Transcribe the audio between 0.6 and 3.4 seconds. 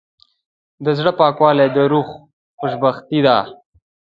د زړه پاکوالی د روح خوشبختي ده.